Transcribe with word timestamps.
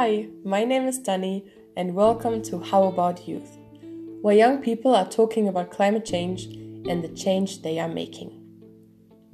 Hi, 0.00 0.28
my 0.46 0.64
name 0.64 0.86
is 0.86 0.98
Dani, 0.98 1.46
and 1.76 1.94
welcome 1.94 2.40
to 2.44 2.58
How 2.58 2.84
About 2.84 3.28
Youth, 3.28 3.58
where 4.22 4.34
young 4.34 4.62
people 4.62 4.94
are 4.94 5.06
talking 5.06 5.46
about 5.46 5.70
climate 5.70 6.06
change 6.06 6.46
and 6.88 7.04
the 7.04 7.08
change 7.08 7.60
they 7.60 7.78
are 7.78 7.86
making. 7.86 8.30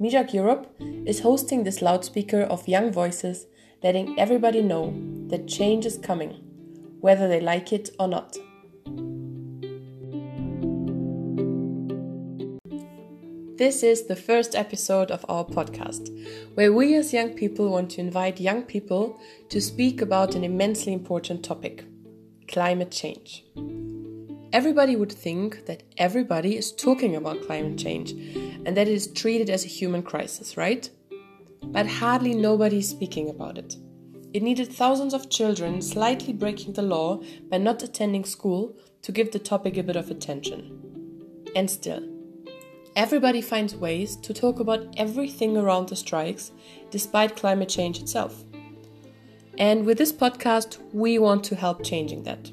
MIJARC 0.01 0.33
Europe 0.33 0.75
is 1.05 1.21
hosting 1.21 1.63
this 1.63 1.81
loudspeaker 1.81 2.41
of 2.41 2.67
young 2.67 2.91
voices, 2.91 3.45
letting 3.81 4.19
everybody 4.19 4.61
know 4.61 4.93
that 5.29 5.47
change 5.47 5.85
is 5.85 5.97
coming, 5.97 6.31
whether 6.99 7.29
they 7.29 7.39
like 7.39 7.71
it 7.71 7.91
or 7.97 8.09
not. 8.09 8.37
This 13.57 13.81
is 13.81 14.03
the 14.03 14.15
first 14.15 14.53
episode 14.53 15.09
of 15.09 15.25
our 15.27 15.43
podcast, 15.43 16.15
where 16.53 16.71
we 16.71 16.93
as 16.93 17.11
young 17.11 17.31
people 17.33 17.71
want 17.71 17.89
to 17.91 18.01
invite 18.01 18.39
young 18.39 18.61
people 18.61 19.19
to 19.49 19.59
speak 19.59 19.99
about 19.99 20.35
an 20.35 20.43
immensely 20.43 20.93
important 20.93 21.43
topic 21.43 21.83
climate 22.47 22.91
change. 22.91 23.43
Everybody 24.53 24.95
would 24.95 25.11
think 25.11 25.65
that 25.65 25.81
everybody 25.97 26.55
is 26.55 26.71
talking 26.71 27.15
about 27.15 27.47
climate 27.47 27.79
change 27.79 28.11
and 28.11 28.77
that 28.77 28.87
it 28.87 28.93
is 28.93 29.07
treated 29.07 29.49
as 29.49 29.65
a 29.65 29.69
human 29.79 30.03
crisis, 30.03 30.55
right? 30.55 30.87
But 31.63 31.87
hardly 31.87 32.35
nobody 32.35 32.77
is 32.77 32.89
speaking 32.89 33.27
about 33.27 33.57
it. 33.57 33.75
It 34.35 34.43
needed 34.43 34.71
thousands 34.71 35.15
of 35.15 35.31
children 35.31 35.81
slightly 35.81 36.31
breaking 36.31 36.73
the 36.73 36.83
law 36.83 37.23
by 37.49 37.57
not 37.57 37.81
attending 37.81 38.23
school 38.23 38.77
to 39.01 39.11
give 39.11 39.31
the 39.31 39.39
topic 39.39 39.77
a 39.77 39.83
bit 39.83 39.95
of 39.95 40.11
attention. 40.11 41.41
And 41.55 41.71
still, 41.71 42.16
Everybody 42.97 43.41
finds 43.41 43.75
ways 43.75 44.15
to 44.15 44.33
talk 44.33 44.59
about 44.59 44.95
everything 44.97 45.55
around 45.55 45.87
the 45.87 45.95
strikes, 45.95 46.51
despite 46.89 47.35
climate 47.35 47.69
change 47.69 47.99
itself. 47.99 48.43
And 49.59 49.85
with 49.85 49.99
this 49.99 50.11
podcast, 50.11 50.79
we 50.93 51.19
want 51.19 51.43
to 51.43 51.55
help 51.55 51.83
changing 51.83 52.23
that. 52.23 52.51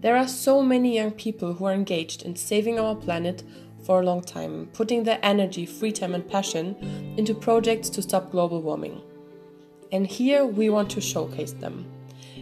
There 0.00 0.16
are 0.16 0.26
so 0.26 0.62
many 0.62 0.94
young 0.94 1.10
people 1.10 1.52
who 1.52 1.66
are 1.66 1.74
engaged 1.74 2.22
in 2.22 2.36
saving 2.36 2.80
our 2.80 2.96
planet 2.96 3.42
for 3.84 4.00
a 4.00 4.06
long 4.06 4.22
time, 4.22 4.70
putting 4.72 5.04
their 5.04 5.18
energy, 5.22 5.66
free 5.66 5.92
time, 5.92 6.14
and 6.14 6.26
passion 6.26 7.14
into 7.18 7.34
projects 7.34 7.90
to 7.90 8.00
stop 8.00 8.30
global 8.30 8.62
warming. 8.62 9.02
And 9.92 10.06
here 10.06 10.46
we 10.46 10.70
want 10.70 10.88
to 10.92 11.02
showcase 11.02 11.52
them 11.52 11.84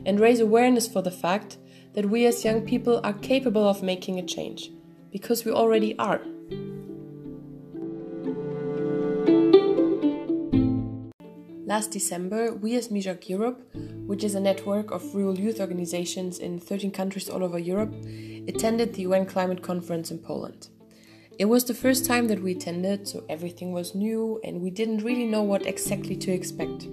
and 0.06 0.20
raise 0.20 0.38
awareness 0.38 0.86
for 0.86 1.02
the 1.02 1.10
fact 1.10 1.58
that 1.94 2.10
we 2.10 2.26
as 2.26 2.44
young 2.44 2.62
people 2.62 3.00
are 3.02 3.14
capable 3.14 3.68
of 3.68 3.82
making 3.82 4.20
a 4.20 4.24
change, 4.24 4.70
because 5.10 5.44
we 5.44 5.50
already 5.50 5.98
are. 5.98 6.20
Last 11.70 11.92
December, 11.92 12.52
we 12.52 12.74
as 12.74 12.88
MIJARC 12.88 13.28
Europe, 13.28 13.62
which 14.04 14.24
is 14.24 14.34
a 14.34 14.40
network 14.40 14.90
of 14.90 15.14
rural 15.14 15.38
youth 15.38 15.60
organizations 15.60 16.40
in 16.40 16.58
13 16.58 16.90
countries 16.90 17.28
all 17.28 17.44
over 17.44 17.60
Europe, 17.60 17.94
attended 18.48 18.92
the 18.92 19.02
UN 19.02 19.24
Climate 19.24 19.62
Conference 19.62 20.10
in 20.10 20.18
Poland. 20.18 20.66
It 21.38 21.44
was 21.44 21.64
the 21.64 21.72
first 21.72 22.04
time 22.04 22.26
that 22.26 22.42
we 22.42 22.50
attended, 22.56 23.06
so 23.06 23.22
everything 23.28 23.70
was 23.70 23.94
new 23.94 24.40
and 24.42 24.60
we 24.60 24.70
didn't 24.70 25.04
really 25.04 25.26
know 25.26 25.44
what 25.44 25.64
exactly 25.64 26.16
to 26.16 26.32
expect. 26.32 26.88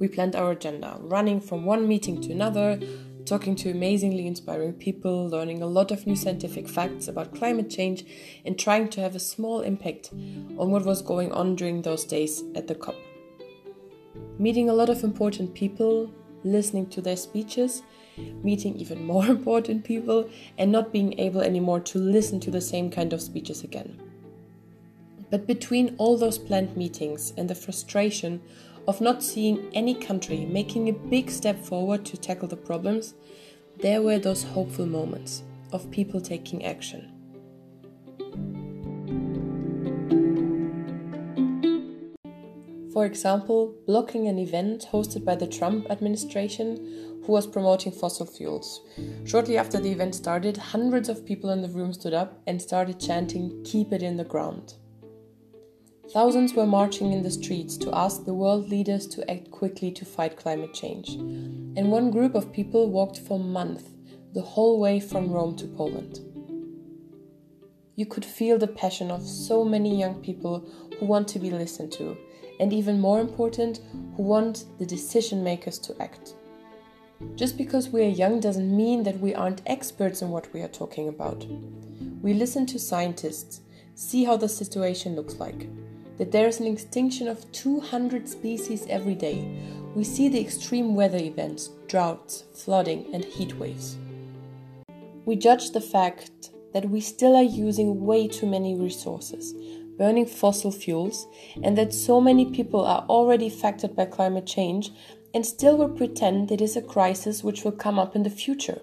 We 0.00 0.08
planned 0.08 0.34
our 0.34 0.50
agenda, 0.50 0.96
running 0.98 1.40
from 1.40 1.64
one 1.64 1.86
meeting 1.86 2.20
to 2.22 2.32
another, 2.32 2.80
talking 3.24 3.54
to 3.54 3.70
amazingly 3.70 4.26
inspiring 4.26 4.72
people, 4.72 5.28
learning 5.28 5.62
a 5.62 5.66
lot 5.66 5.92
of 5.92 6.08
new 6.08 6.16
scientific 6.16 6.68
facts 6.68 7.06
about 7.06 7.36
climate 7.36 7.70
change, 7.70 8.04
and 8.44 8.58
trying 8.58 8.88
to 8.88 9.00
have 9.00 9.14
a 9.14 9.20
small 9.20 9.60
impact 9.60 10.10
on 10.12 10.72
what 10.72 10.84
was 10.84 11.02
going 11.02 11.30
on 11.30 11.54
during 11.54 11.82
those 11.82 12.04
days 12.04 12.42
at 12.56 12.66
the 12.66 12.74
COP 12.74 12.96
meeting 14.38 14.68
a 14.68 14.74
lot 14.74 14.88
of 14.88 15.04
important 15.04 15.54
people, 15.54 16.12
listening 16.44 16.88
to 16.90 17.00
their 17.00 17.16
speeches, 17.16 17.82
meeting 18.42 18.76
even 18.76 19.04
more 19.12 19.26
important 19.26 19.84
people, 19.84 20.28
and 20.58 20.70
not 20.70 20.92
being 20.92 21.18
able 21.18 21.40
anymore 21.40 21.80
to 21.80 21.98
listen 21.98 22.40
to 22.40 22.50
the 22.50 22.60
same 22.60 22.90
kind 22.90 23.12
of 23.12 23.20
speeches 23.22 23.64
again. 23.64 24.00
But 25.30 25.46
between 25.46 25.96
all 25.98 26.16
those 26.16 26.38
planned 26.38 26.76
meetings 26.76 27.32
and 27.36 27.50
the 27.50 27.54
frustration 27.54 28.40
of 28.86 29.00
not 29.00 29.22
seeing 29.22 29.68
any 29.74 29.94
country 29.94 30.46
making 30.46 30.88
a 30.88 30.92
big 30.92 31.30
step 31.30 31.58
forward 31.58 32.04
to 32.06 32.16
tackle 32.16 32.48
the 32.48 32.56
problems, 32.56 33.14
there 33.78 34.02
were 34.02 34.18
those 34.18 34.44
hopeful 34.44 34.86
moments 34.86 35.42
of 35.72 35.90
people 35.90 36.20
taking 36.20 36.64
action. 36.64 37.15
For 42.96 43.04
example, 43.04 43.74
blocking 43.86 44.26
an 44.26 44.38
event 44.38 44.86
hosted 44.90 45.22
by 45.22 45.34
the 45.34 45.46
Trump 45.46 45.90
administration 45.90 47.20
who 47.26 47.30
was 47.30 47.46
promoting 47.46 47.92
fossil 47.92 48.24
fuels. 48.24 48.80
Shortly 49.26 49.58
after 49.58 49.78
the 49.78 49.92
event 49.92 50.14
started, 50.14 50.56
hundreds 50.56 51.10
of 51.10 51.26
people 51.26 51.50
in 51.50 51.60
the 51.60 51.68
room 51.68 51.92
stood 51.92 52.14
up 52.14 52.40
and 52.46 52.62
started 52.62 52.98
chanting, 52.98 53.62
Keep 53.64 53.92
it 53.92 54.02
in 54.02 54.16
the 54.16 54.24
ground. 54.24 54.76
Thousands 56.10 56.54
were 56.54 56.64
marching 56.64 57.12
in 57.12 57.22
the 57.22 57.30
streets 57.30 57.76
to 57.76 57.94
ask 57.94 58.24
the 58.24 58.32
world 58.32 58.70
leaders 58.70 59.06
to 59.08 59.30
act 59.30 59.50
quickly 59.50 59.90
to 59.90 60.06
fight 60.06 60.38
climate 60.38 60.72
change. 60.72 61.16
And 61.16 61.92
one 61.92 62.10
group 62.10 62.34
of 62.34 62.50
people 62.50 62.88
walked 62.88 63.18
for 63.18 63.38
months, 63.38 63.90
the 64.32 64.40
whole 64.40 64.80
way 64.80 65.00
from 65.00 65.30
Rome 65.30 65.54
to 65.56 65.66
Poland. 65.66 66.20
You 67.94 68.06
could 68.06 68.24
feel 68.24 68.56
the 68.56 68.66
passion 68.66 69.10
of 69.10 69.22
so 69.22 69.66
many 69.66 70.00
young 70.00 70.22
people 70.22 70.66
who 70.98 71.04
want 71.04 71.28
to 71.28 71.38
be 71.38 71.50
listened 71.50 71.92
to 71.92 72.16
and 72.60 72.72
even 72.72 73.00
more 73.00 73.20
important, 73.20 73.80
who 74.16 74.22
want 74.22 74.64
the 74.78 74.86
decision 74.86 75.42
makers 75.44 75.78
to 75.80 76.00
act. 76.00 76.34
Just 77.34 77.56
because 77.56 77.88
we 77.88 78.02
are 78.02 78.08
young 78.08 78.40
doesn't 78.40 78.76
mean 78.76 79.02
that 79.04 79.20
we 79.20 79.34
aren't 79.34 79.62
experts 79.66 80.22
in 80.22 80.30
what 80.30 80.52
we 80.52 80.60
are 80.62 80.68
talking 80.68 81.08
about. 81.08 81.46
We 82.22 82.34
listen 82.34 82.66
to 82.66 82.78
scientists, 82.78 83.60
see 83.94 84.24
how 84.24 84.36
the 84.36 84.48
situation 84.48 85.16
looks 85.16 85.36
like, 85.36 85.68
that 86.18 86.32
there 86.32 86.46
is 86.46 86.60
an 86.60 86.66
extinction 86.66 87.28
of 87.28 87.50
200 87.52 88.28
species 88.28 88.86
every 88.88 89.14
day. 89.14 89.48
We 89.94 90.04
see 90.04 90.28
the 90.28 90.40
extreme 90.40 90.94
weather 90.94 91.18
events, 91.18 91.70
droughts, 91.88 92.44
flooding, 92.54 93.14
and 93.14 93.24
heat 93.24 93.54
waves. 93.56 93.96
We 95.24 95.36
judge 95.36 95.70
the 95.70 95.80
fact 95.80 96.50
that 96.72 96.90
we 96.90 97.00
still 97.00 97.34
are 97.34 97.42
using 97.42 98.04
way 98.04 98.28
too 98.28 98.46
many 98.46 98.74
resources, 98.74 99.54
burning 99.98 100.26
fossil 100.26 100.70
fuels, 100.70 101.26
and 101.62 101.76
that 101.78 101.92
so 101.92 102.20
many 102.20 102.46
people 102.46 102.84
are 102.84 103.04
already 103.08 103.46
affected 103.46 103.96
by 103.96 104.04
climate 104.04 104.46
change 104.46 104.90
and 105.34 105.44
still 105.44 105.76
will 105.76 105.88
pretend 105.88 106.50
it 106.50 106.60
is 106.60 106.76
a 106.76 106.82
crisis 106.82 107.44
which 107.44 107.62
will 107.62 107.72
come 107.72 107.98
up 107.98 108.16
in 108.16 108.22
the 108.22 108.30
future. 108.30 108.80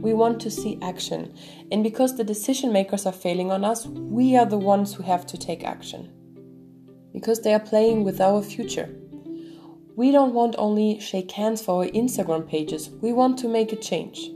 We 0.00 0.12
want 0.12 0.40
to 0.40 0.50
see 0.50 0.78
action, 0.82 1.34
and 1.70 1.82
because 1.82 2.16
the 2.16 2.24
decision 2.24 2.72
makers 2.72 3.06
are 3.06 3.12
failing 3.12 3.50
on 3.50 3.64
us, 3.64 3.86
we 3.86 4.36
are 4.36 4.46
the 4.46 4.58
ones 4.58 4.92
who 4.92 5.02
have 5.04 5.26
to 5.26 5.38
take 5.38 5.64
action. 5.64 6.10
Because 7.12 7.40
they 7.40 7.54
are 7.54 7.60
playing 7.60 8.04
with 8.04 8.20
our 8.20 8.42
future. 8.42 8.94
We 9.96 10.10
don't 10.10 10.34
want 10.34 10.56
only 10.58 10.98
shake 10.98 11.30
hands 11.30 11.62
for 11.62 11.84
our 11.84 11.90
Instagram 11.90 12.48
pages, 12.48 12.90
we 13.00 13.12
want 13.12 13.38
to 13.38 13.48
make 13.48 13.72
a 13.72 13.76
change. 13.76 14.30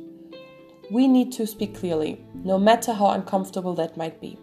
We 0.91 1.09
need 1.09 1.33
to 1.33 1.47
speak 1.47 1.75
clearly, 1.75 2.25
no 2.33 2.59
matter 2.59 2.93
how 2.93 3.11
uncomfortable 3.11 3.75
that 3.75 3.97
might 3.97 4.21
be. 4.21 4.39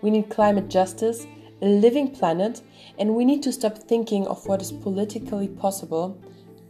We 0.00 0.10
need 0.10 0.30
climate 0.30 0.68
justice, 0.68 1.26
a 1.60 1.66
living 1.66 2.10
planet, 2.10 2.62
and 2.98 3.14
we 3.14 3.24
need 3.24 3.42
to 3.42 3.52
stop 3.52 3.78
thinking 3.78 4.26
of 4.26 4.46
what 4.46 4.62
is 4.62 4.70
politically 4.70 5.48
possible, 5.48 6.22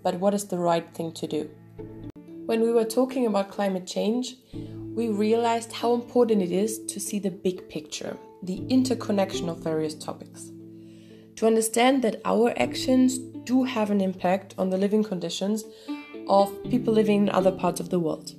but 0.03 0.15
what 0.15 0.35
is 0.35 0.47
the 0.47 0.59
right 0.59 0.89
thing 0.95 1.13
to 1.13 1.27
do. 1.27 1.51
When 2.47 2.63
we 2.63 2.73
were 2.73 2.85
talking 2.85 3.27
about 3.27 3.51
climate 3.51 3.87
change, 3.87 4.37
we 4.95 5.09
realized 5.09 5.73
how 5.73 5.93
important 5.93 6.43
it 6.43 6.53
is 6.53 6.79
to 6.87 6.99
see 6.99 7.19
the 7.19 7.31
big 7.31 7.69
picture, 7.69 8.17
the 8.43 8.65
interconnection 8.69 9.49
of 9.49 9.59
various 9.59 9.95
topics. 9.95 10.51
To 11.37 11.47
understand 11.47 12.03
that 12.03 12.23
our 12.25 12.53
actions 12.59 13.19
do 13.19 13.65
have 13.65 13.91
an 13.91 14.01
impact 14.01 14.55
on 14.57 14.71
the 14.71 14.79
living 14.79 15.05
conditions 15.05 15.65
of 16.29 16.53
people 16.65 16.95
living 16.95 17.23
in 17.23 17.31
other 17.31 17.53
parts 17.53 17.81
of 17.81 17.91
the 17.91 18.01
world 18.01 18.35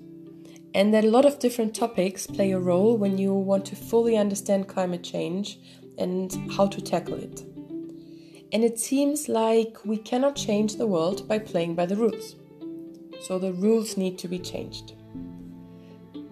and 0.73 0.93
that 0.93 1.03
a 1.03 1.09
lot 1.09 1.25
of 1.25 1.39
different 1.39 1.75
topics 1.75 2.27
play 2.27 2.51
a 2.51 2.59
role 2.59 2.97
when 2.97 3.17
you 3.17 3.33
want 3.33 3.65
to 3.65 3.75
fully 3.75 4.17
understand 4.17 4.67
climate 4.67 5.03
change 5.03 5.59
and 5.97 6.35
how 6.55 6.67
to 6.67 6.81
tackle 6.81 7.15
it. 7.15 7.41
And 8.51 8.63
it 8.63 8.79
seems 8.79 9.29
like 9.29 9.77
we 9.85 9.97
cannot 9.97 10.35
change 10.35 10.75
the 10.75 10.87
world 10.87 11.27
by 11.27 11.39
playing 11.39 11.75
by 11.75 11.85
the 11.85 11.95
rules. 11.95 12.35
So 13.21 13.37
the 13.37 13.53
rules 13.53 13.97
need 13.97 14.17
to 14.19 14.27
be 14.27 14.39
changed. 14.39 14.93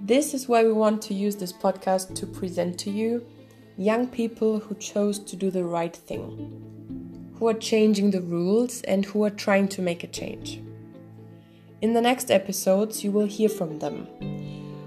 This 0.01 0.33
is 0.33 0.47
why 0.47 0.63
we 0.63 0.71
want 0.71 1.01
to 1.03 1.13
use 1.13 1.35
this 1.35 1.51
podcast 1.51 2.15
to 2.15 2.25
present 2.25 2.79
to 2.79 2.89
you 2.89 3.25
young 3.77 4.07
people 4.07 4.59
who 4.59 4.73
chose 4.75 5.19
to 5.19 5.35
do 5.35 5.51
the 5.51 5.63
right 5.63 5.95
thing, 5.95 7.33
who 7.37 7.47
are 7.47 7.53
changing 7.53 8.11
the 8.11 8.21
rules, 8.21 8.81
and 8.83 9.05
who 9.05 9.23
are 9.23 9.29
trying 9.29 9.67
to 9.67 9.81
make 9.81 10.03
a 10.03 10.07
change. 10.07 10.61
In 11.79 11.93
the 11.93 12.01
next 12.01 12.31
episodes, 12.31 13.03
you 13.03 13.11
will 13.11 13.27
hear 13.27 13.49
from 13.49 13.79
them 13.79 14.07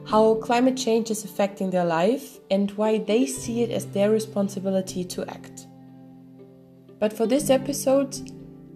how 0.06 0.34
climate 0.36 0.76
change 0.76 1.08
is 1.10 1.24
affecting 1.24 1.70
their 1.70 1.84
life 1.84 2.40
and 2.50 2.72
why 2.72 2.98
they 2.98 3.26
see 3.26 3.62
it 3.62 3.70
as 3.70 3.86
their 3.86 4.10
responsibility 4.10 5.04
to 5.04 5.24
act. 5.30 5.68
But 6.98 7.12
for 7.12 7.26
this 7.26 7.48
episode, 7.48 8.16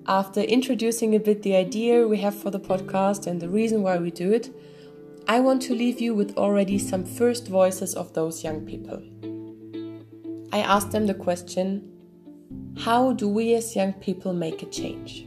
after 0.06 0.43
introducing 0.43 1.16
a 1.16 1.19
bit 1.19 1.43
the 1.43 1.56
idea 1.56 2.06
we 2.06 2.19
have 2.19 2.37
for 2.37 2.52
the 2.52 2.61
podcast 2.61 3.26
and 3.26 3.40
the 3.40 3.49
reason 3.49 3.82
why 3.82 3.99
we 3.99 4.12
do 4.12 4.32
it, 4.32 4.55
I 5.26 5.40
want 5.40 5.60
to 5.62 5.75
leave 5.75 6.00
you 6.00 6.14
with 6.14 6.37
already 6.37 6.78
some 6.78 7.05
first 7.05 7.49
voices 7.49 7.94
of 7.94 8.12
those 8.12 8.44
young 8.44 8.64
people. 8.64 9.02
I 10.52 10.60
asked 10.60 10.93
them 10.93 11.06
the 11.06 11.14
question 11.14 11.90
How 12.78 13.12
do 13.12 13.28
we 13.28 13.55
as 13.55 13.75
young 13.75 13.94
people 13.94 14.32
make 14.32 14.62
a 14.62 14.67
change? 14.67 15.26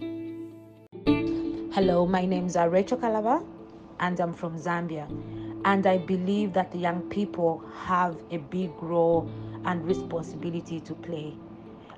Hello, 1.78 2.08
my 2.08 2.26
name 2.26 2.48
is 2.48 2.56
Rachel 2.56 2.98
Kalaba 2.98 3.46
and 4.00 4.20
I'm 4.20 4.34
from 4.34 4.58
Zambia. 4.58 5.08
And 5.64 5.86
I 5.86 6.00
believe 6.00 6.52
that 6.54 6.72
the 6.72 6.80
young 6.80 7.04
people 7.04 7.64
have 7.84 8.18
a 8.32 8.38
big 8.38 8.72
role 8.82 9.30
and 9.64 9.86
responsibility 9.86 10.80
to 10.80 10.96
play. 10.96 11.36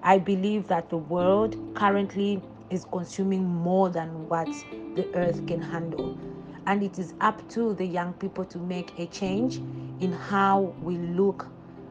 I 0.04 0.18
believe 0.18 0.68
that 0.68 0.90
the 0.90 0.98
world 0.98 1.56
currently 1.76 2.42
is 2.70 2.84
consuming 2.92 3.46
more 3.46 3.88
than 3.90 4.28
what 4.28 4.50
the 4.98 5.08
earth 5.14 5.48
can 5.48 5.62
handle. 5.62 6.20
And 6.66 6.84
it 6.84 7.00
is 7.00 7.14
up 7.22 7.48
to 7.52 7.74
the 7.74 7.86
young 7.86 8.12
people 8.16 8.44
to 8.44 8.58
make 8.58 9.00
a 9.00 9.06
change 9.06 9.60
in 10.02 10.12
how 10.12 10.76
we 10.82 10.98
look 10.98 11.48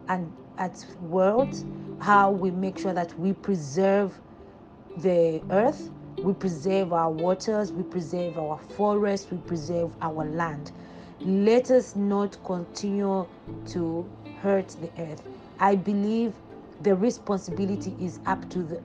and 0.08 0.30
at 0.58 0.84
world, 1.00 1.64
how 2.00 2.32
we 2.32 2.50
make 2.50 2.78
sure 2.78 2.92
that 2.92 3.18
we 3.18 3.32
preserve 3.32 4.20
the 4.98 5.40
earth, 5.48 5.90
we 6.22 6.32
preserve 6.32 6.92
our 6.92 7.10
waters, 7.10 7.72
we 7.72 7.82
preserve 7.82 8.38
our 8.38 8.58
forests, 8.76 9.30
we 9.30 9.38
preserve 9.38 9.92
our 10.02 10.24
land. 10.24 10.72
Let 11.20 11.70
us 11.70 11.96
not 11.96 12.36
continue 12.44 13.26
to 13.68 14.08
hurt 14.40 14.68
the 14.80 14.90
earth. 15.02 15.22
I 15.60 15.76
believe 15.76 16.34
the 16.82 16.94
responsibility 16.94 17.94
is 18.00 18.20
up 18.26 18.48
to 18.50 18.62
the 18.62 18.82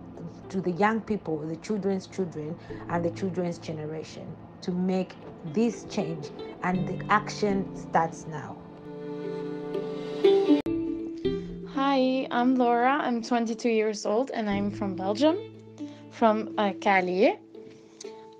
to 0.50 0.62
the 0.62 0.71
young 0.71 1.01
people, 1.01 1.38
the 1.39 1.56
children's 1.57 2.06
children, 2.06 2.56
and 2.89 3.03
the 3.03 3.09
children's 3.12 3.57
generation 3.57 4.27
to 4.62 4.71
make 4.71 5.15
this 5.45 5.85
change, 5.85 6.30
and 6.63 6.88
the 6.88 7.03
action 7.12 7.65
starts 7.75 8.27
now. 8.27 8.56
Hi, 11.74 12.27
I'm 12.31 12.56
Laura. 12.56 13.00
I'm 13.01 13.21
22 13.21 13.69
years 13.69 14.06
old 14.06 14.31
and 14.31 14.50
I'm 14.50 14.71
from 14.71 14.95
Belgium, 14.95 15.38
from 16.23 16.55
uh, 16.57 16.71
Cali. 16.79 17.37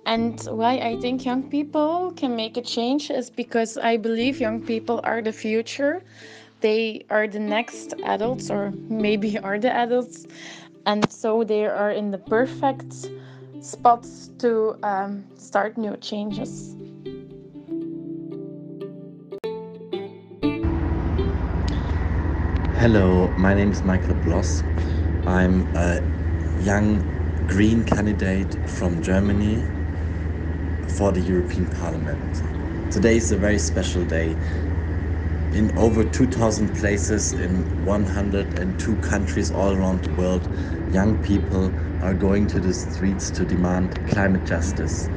And 0.06 0.40
why 0.44 0.78
I 0.78 0.98
think 1.02 1.26
young 1.26 1.42
people 1.50 2.14
can 2.16 2.34
make 2.34 2.56
a 2.56 2.62
change 2.62 3.10
is 3.10 3.28
because 3.28 3.76
I 3.76 3.98
believe 3.98 4.40
young 4.40 4.62
people 4.62 5.02
are 5.04 5.20
the 5.20 5.34
future. 5.34 6.02
They 6.62 7.04
are 7.10 7.28
the 7.28 7.40
next 7.40 7.92
adults, 8.04 8.50
or 8.50 8.72
maybe 8.88 9.38
are 9.48 9.58
the 9.58 9.70
adults 9.70 10.24
and 10.86 11.12
so 11.12 11.44
they 11.44 11.66
are 11.66 11.90
in 11.90 12.10
the 12.10 12.16
perfect 12.16 12.94
spots 13.60 14.30
to 14.38 14.78
um, 14.82 15.22
start 15.36 15.76
new 15.76 15.94
changes. 15.98 16.74
Hello, 22.80 23.34
my 23.36 23.52
name 23.52 23.72
is 23.72 23.84
Michael 23.84 24.14
Bloss. 24.14 24.62
I'm 25.26 25.68
a 25.74 26.00
young 26.58 27.23
Green 27.46 27.84
candidate 27.84 28.56
from 28.66 29.02
Germany 29.02 29.70
for 30.88 31.12
the 31.12 31.20
European 31.20 31.68
Parliament. 31.68 32.42
Today 32.90 33.16
is 33.16 33.32
a 33.32 33.36
very 33.36 33.58
special 33.58 34.04
day 34.04 34.38
in 35.52 35.70
over 35.76 36.04
2,000 36.04 36.74
places 36.74 37.32
in 37.32 37.66
102 37.76 38.96
countries 38.98 39.50
all 39.50 39.72
around 39.74 40.02
the 40.04 40.10
world, 40.10 40.48
young 40.86 41.20
people 41.20 41.76
are 42.00 42.14
going 42.14 42.46
to 42.48 42.60
the 42.60 42.74
streets 42.74 43.30
to 43.32 43.44
demand 43.44 44.04
climate 44.06 44.44
justice. 44.44 45.10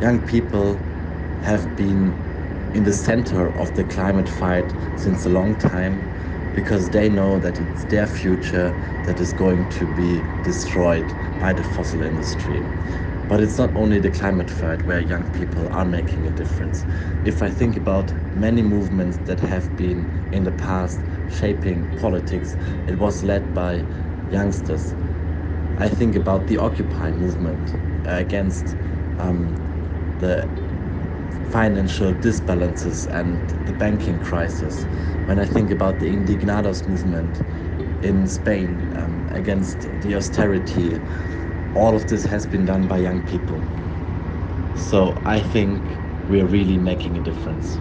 Young 0.00 0.24
people 0.24 0.86
have 1.40 1.76
been 1.76 2.22
in 2.72 2.84
the 2.84 2.92
center 2.94 3.50
of 3.58 3.74
the 3.74 3.84
climate 3.84 4.28
fight 4.28 4.74
since 4.94 5.26
a 5.26 5.30
long 5.30 5.58
time 5.58 6.08
because 6.56 6.90
they 6.90 7.08
know 7.10 7.38
that 7.40 7.60
it's 7.60 7.84
their 7.86 8.08
future 8.08 8.80
that 9.04 9.20
is 9.20 9.32
going 9.34 9.68
to 9.70 9.86
be 9.86 10.30
destroyed 10.42 11.14
by 11.38 11.54
the 11.54 11.64
fossil 11.64 12.02
industry. 12.02 12.70
But 13.28 13.40
it's 13.40 13.58
not 13.58 13.72
only 13.76 14.00
the 14.00 14.10
climate 14.10 14.50
fight 14.50 14.86
where 14.86 15.00
young 15.00 15.28
people 15.28 15.68
are 15.70 15.84
making 15.86 16.26
a 16.26 16.30
difference. 16.30 16.86
If 17.24 17.42
I 17.42 17.50
think 17.50 17.76
about 17.76 18.14
many 18.34 18.62
movements 18.62 19.18
that 19.26 19.40
have 19.40 19.74
been 19.76 20.12
in 20.32 20.44
the 20.44 20.52
past 20.52 21.04
shaping 21.26 21.90
politics, 21.90 22.56
it 22.86 22.98
was 22.98 23.24
led 23.24 23.54
by 23.54 23.88
youngsters. 24.28 24.96
I 25.78 25.88
think 25.88 26.16
about 26.16 26.48
the 26.48 26.58
Occupy 26.58 27.12
movement 27.12 27.76
against 28.04 28.76
um, 29.18 29.56
the 30.18 30.52
financial 31.50 32.12
disbalances 32.12 33.06
and 33.06 33.38
the 33.66 33.72
banking 33.72 34.18
crisis. 34.20 34.84
When 35.26 35.38
I 35.38 35.46
think 35.46 35.70
about 35.70 35.98
the 36.00 36.06
Indignados 36.06 36.86
movement 36.88 37.40
in 38.02 38.26
Spain 38.26 38.92
um, 38.96 39.26
against 39.32 39.82
the 40.02 40.14
austerity 40.14 40.98
all 41.76 41.94
of 41.94 42.06
this 42.08 42.24
has 42.24 42.46
been 42.46 42.64
done 42.64 42.86
by 42.88 42.96
young 42.98 43.20
people. 43.22 43.60
So 44.76 45.14
I 45.26 45.40
think 45.40 45.82
we're 46.28 46.46
really 46.46 46.78
making 46.78 47.18
a 47.18 47.22
difference. 47.22 47.76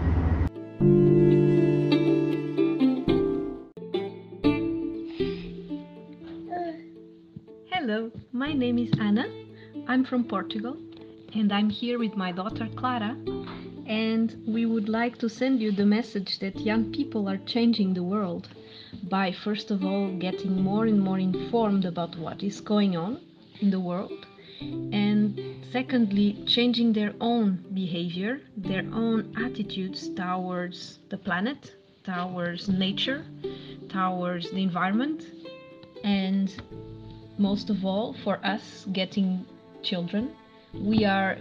Hello, 7.71 8.11
my 8.33 8.51
name 8.53 8.79
is 8.79 8.91
Ana. 8.99 9.25
I'm 9.87 10.03
from 10.03 10.25
Portugal 10.25 10.75
and 11.33 11.53
I'm 11.53 11.69
here 11.69 11.99
with 11.99 12.15
my 12.17 12.31
daughter 12.31 12.67
Clara. 12.75 13.15
And 13.85 14.43
we 14.47 14.65
would 14.65 14.89
like 14.89 15.17
to 15.19 15.29
send 15.29 15.61
you 15.61 15.71
the 15.71 15.85
message 15.85 16.39
that 16.39 16.59
young 16.59 16.91
people 16.91 17.29
are 17.29 17.37
changing 17.45 17.93
the 17.93 18.03
world 18.03 18.49
by, 19.03 19.31
first 19.31 19.71
of 19.71 19.83
all, 19.85 20.11
getting 20.17 20.61
more 20.61 20.85
and 20.85 20.99
more 20.99 21.19
informed 21.19 21.85
about 21.85 22.17
what 22.17 22.41
is 22.41 22.61
going 22.61 22.95
on 22.97 23.19
in 23.59 23.69
the 23.69 23.79
world. 23.79 24.25
And 24.61 25.39
secondly 25.71 26.41
changing 26.47 26.93
their 26.93 27.13
own 27.19 27.63
behavior 27.73 28.39
their 28.55 28.85
own 28.93 29.19
attitudes 29.45 30.07
towards 30.15 30.99
the 31.09 31.17
planet 31.17 31.73
towards 32.05 32.69
nature 32.69 33.25
towards 33.89 34.49
the 34.51 34.63
environment. 34.63 35.25
And 36.03 36.47
most 37.37 37.69
of 37.69 37.85
all 37.85 38.13
for 38.23 38.35
us 38.45 38.85
getting 38.93 39.45
children. 39.83 40.31
We 40.73 41.05
are 41.05 41.37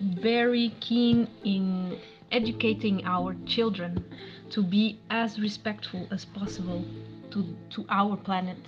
very 0.00 0.74
keen 0.80 1.28
in 1.44 1.98
educating 2.32 3.04
our 3.04 3.34
children 3.46 4.04
to 4.50 4.62
be 4.62 4.98
as 5.10 5.40
respectful 5.40 6.06
as 6.10 6.24
possible 6.24 6.84
to, 7.30 7.56
to 7.70 7.84
our 7.88 8.16
planet 8.16 8.58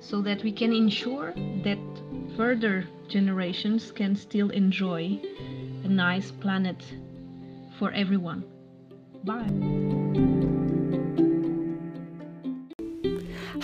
so 0.00 0.20
that 0.22 0.42
we 0.42 0.52
can 0.52 0.72
ensure 0.72 1.32
that 1.64 1.78
further 2.36 2.86
generations 3.08 3.90
can 3.92 4.14
still 4.14 4.50
enjoy 4.50 5.18
a 5.84 5.88
nice 5.88 6.30
planet 6.30 6.82
for 7.78 7.90
everyone. 7.92 8.44
Bye. 9.24 10.65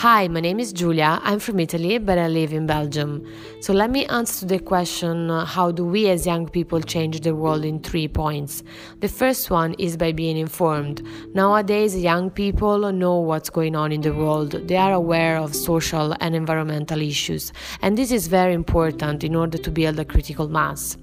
Hi, 0.02 0.26
my 0.26 0.40
name 0.40 0.58
is 0.58 0.72
Giulia. 0.72 1.20
I'm 1.22 1.38
from 1.38 1.60
Italy, 1.60 1.98
but 1.98 2.18
I 2.18 2.26
live 2.26 2.52
in 2.52 2.66
Belgium. 2.66 3.24
So 3.60 3.72
let 3.72 3.88
me 3.88 4.04
answer 4.06 4.44
the 4.44 4.58
question 4.58 5.28
how 5.28 5.70
do 5.70 5.84
we 5.84 6.08
as 6.08 6.26
young 6.26 6.48
people 6.48 6.80
change 6.80 7.20
the 7.20 7.36
world 7.36 7.64
in 7.64 7.78
three 7.78 8.08
points? 8.08 8.64
The 8.98 9.06
first 9.06 9.48
one 9.48 9.74
is 9.74 9.96
by 9.96 10.10
being 10.10 10.36
informed. 10.36 11.06
Nowadays, 11.34 11.96
young 11.96 12.30
people 12.30 12.90
know 12.90 13.20
what's 13.20 13.48
going 13.48 13.76
on 13.76 13.92
in 13.92 14.00
the 14.00 14.12
world, 14.12 14.66
they 14.66 14.76
are 14.76 14.92
aware 14.92 15.36
of 15.36 15.54
social 15.54 16.16
and 16.18 16.34
environmental 16.34 17.00
issues, 17.00 17.52
and 17.80 17.96
this 17.96 18.10
is 18.10 18.26
very 18.26 18.54
important 18.54 19.22
in 19.22 19.36
order 19.36 19.56
to 19.56 19.70
build 19.70 20.00
a 20.00 20.04
critical 20.04 20.48
mass. 20.48 20.96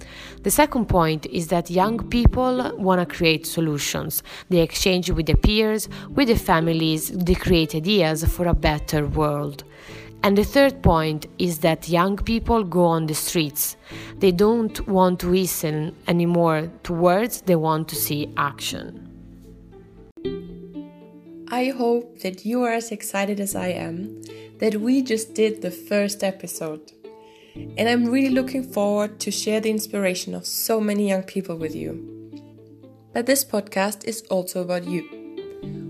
The 0.44 0.52
second 0.52 0.88
point 0.88 1.26
is 1.28 1.48
that 1.48 1.72
young 1.72 2.10
people 2.10 2.76
want 2.78 3.00
to 3.00 3.16
create 3.16 3.46
solutions. 3.46 4.24
They 4.50 4.60
exchange 4.60 5.10
with 5.10 5.28
their 5.28 5.38
peers, 5.38 5.88
with 6.10 6.28
their 6.28 6.38
families, 6.38 7.12
they 7.12 7.36
create 7.36 7.76
ideas 7.76 8.26
for 8.26 8.46
a 8.46 8.54
better 8.90 9.06
world. 9.08 9.64
And 10.24 10.38
the 10.38 10.44
third 10.44 10.82
point 10.82 11.28
is 11.38 11.60
that 11.60 11.88
young 11.88 12.18
people 12.18 12.64
go 12.64 12.84
on 12.86 13.06
the 13.06 13.14
streets. 13.14 13.78
They 14.18 14.32
don't 14.32 14.88
want 14.88 15.20
to 15.22 15.30
listen 15.30 15.96
anymore 16.08 16.70
to 16.84 16.94
words, 16.94 17.42
they 17.42 17.56
want 17.56 17.88
to 17.90 17.96
see 17.96 18.34
action. 18.36 19.06
I 21.52 21.70
hope 21.70 22.20
that 22.20 22.46
you 22.46 22.64
are 22.64 22.74
as 22.74 22.92
excited 22.92 23.40
as 23.40 23.56
I 23.56 23.68
am 23.68 24.22
that 24.60 24.76
we 24.76 25.02
just 25.02 25.34
did 25.36 25.62
the 25.62 25.72
first 25.72 26.24
episode 26.24 26.92
and 27.78 27.90
I'm 27.90 28.06
really 28.06 28.30
looking 28.30 28.64
forward 28.64 29.20
to 29.22 29.32
share 29.32 29.60
the 29.60 29.70
inspiration 29.70 30.36
of 30.36 30.46
so 30.46 30.80
many 30.80 31.10
young 31.10 31.24
people 31.24 31.56
with 31.56 31.76
you. 31.76 31.94
But 33.14 33.26
this 33.26 33.44
podcast 33.44 34.06
is 34.06 34.22
also 34.30 34.62
about 34.62 34.86
you. 34.86 35.04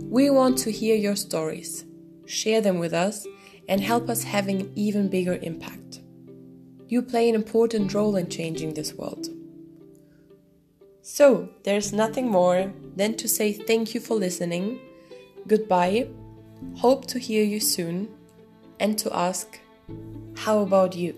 We 0.10 0.29
want 0.29 0.58
to 0.60 0.72
hear 0.72 0.96
your 0.96 1.15
stories, 1.15 1.86
share 2.29 2.62
them 2.62 2.77
with 2.77 2.93
us, 2.93 3.25
and 3.67 3.81
help 3.81 4.09
us 4.09 4.24
having 4.24 4.62
an 4.62 4.71
even 4.75 5.09
bigger 5.09 5.39
impact. 5.41 6.01
You 6.88 7.01
play 7.01 7.27
an 7.27 7.36
important 7.36 7.93
role 7.93 8.15
in 8.15 8.29
changing 8.29 8.74
this 8.74 8.93
world. 8.93 9.27
So, 11.01 11.50
there's 11.63 11.91
nothing 11.91 12.29
more 12.29 12.71
than 12.95 13.15
to 13.17 13.27
say 13.27 13.51
thank 13.53 13.93
you 13.93 14.00
for 14.00 14.15
listening, 14.15 14.79
goodbye, 15.48 16.07
hope 16.75 17.07
to 17.07 17.19
hear 17.19 17.43
you 17.43 17.59
soon, 17.59 18.09
and 18.79 18.98
to 19.00 19.15
ask, 19.15 19.59
how 20.38 20.59
about 20.59 20.95
you? 20.95 21.15